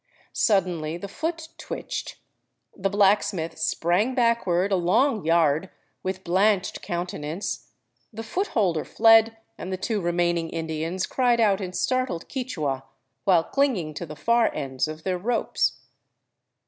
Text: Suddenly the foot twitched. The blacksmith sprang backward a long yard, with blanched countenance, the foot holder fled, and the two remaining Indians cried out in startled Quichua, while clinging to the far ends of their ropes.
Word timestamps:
Suddenly 0.33 0.97
the 0.97 1.07
foot 1.07 1.49
twitched. 1.59 2.15
The 2.75 2.89
blacksmith 2.89 3.59
sprang 3.59 4.15
backward 4.15 4.71
a 4.71 4.75
long 4.75 5.23
yard, 5.23 5.69
with 6.01 6.23
blanched 6.23 6.81
countenance, 6.81 7.67
the 8.11 8.23
foot 8.23 8.47
holder 8.57 8.83
fled, 8.83 9.37
and 9.59 9.71
the 9.71 9.77
two 9.77 10.01
remaining 10.01 10.49
Indians 10.49 11.05
cried 11.05 11.39
out 11.39 11.61
in 11.61 11.71
startled 11.71 12.27
Quichua, 12.27 12.81
while 13.25 13.43
clinging 13.43 13.93
to 13.93 14.07
the 14.07 14.15
far 14.15 14.51
ends 14.55 14.87
of 14.87 15.03
their 15.03 15.19
ropes. 15.19 15.77